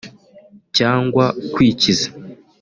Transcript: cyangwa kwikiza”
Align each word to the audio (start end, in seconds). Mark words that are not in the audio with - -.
cyangwa 0.77 1.25
kwikiza” 1.53 2.07